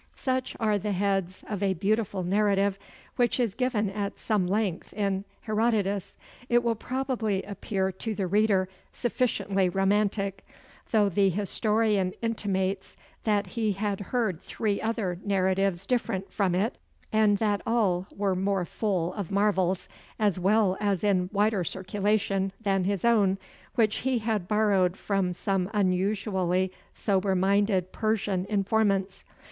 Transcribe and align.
Such 0.15 0.57
are 0.59 0.79
the 0.79 0.93
heads 0.93 1.43
of 1.47 1.61
a 1.61 1.75
beautiful 1.75 2.23
narrative 2.23 2.79
which 3.17 3.39
is 3.39 3.53
given 3.53 3.87
at 3.91 4.17
some 4.17 4.47
length 4.47 4.93
in 4.93 5.25
Herodotus. 5.41 6.17
It 6.49 6.63
will 6.63 6.73
probably 6.73 7.43
appear 7.43 7.91
to 7.91 8.15
the 8.15 8.25
reader 8.25 8.67
sufficiently 8.91 9.69
romantic; 9.69 10.43
though 10.89 11.07
the 11.07 11.29
historian 11.29 12.13
intimates 12.19 12.97
that 13.25 13.45
he 13.45 13.73
had 13.73 13.99
heard 14.09 14.41
three 14.41 14.81
other 14.81 15.19
narratives 15.23 15.85
different 15.85 16.33
from 16.33 16.55
it, 16.55 16.79
and 17.13 17.37
that 17.37 17.61
all 17.67 18.07
were 18.11 18.35
more 18.35 18.65
full 18.65 19.13
of 19.13 19.29
marvels, 19.29 19.87
as 20.17 20.39
well 20.39 20.77
as 20.79 21.03
in 21.03 21.29
wider 21.31 21.63
circulation, 21.63 22.51
than 22.59 22.85
his 22.85 23.05
own, 23.05 23.37
which 23.75 23.97
he 23.97 24.17
had 24.17 24.47
borrowed 24.47 24.97
from 24.97 25.31
some 25.31 25.69
unusually 25.75 26.71
sober 26.95 27.35
minded 27.35 27.91
Persian 27.91 28.47
informants. 28.49 29.23